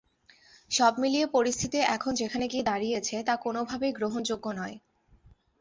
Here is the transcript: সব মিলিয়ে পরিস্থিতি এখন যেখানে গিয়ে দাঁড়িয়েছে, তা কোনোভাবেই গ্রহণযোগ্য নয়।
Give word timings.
সব 0.71 0.93
মিলিয়ে 0.99 1.25
পরিস্থিতি 1.27 1.77
এখন 1.95 2.11
যেখানে 2.15 2.45
গিয়ে 2.47 2.63
দাঁড়িয়েছে, 2.63 3.15
তা 3.23 3.33
কোনোভাবেই 3.37 3.91
গ্রহণযোগ্য 3.91 4.45
নয়। 4.51 4.75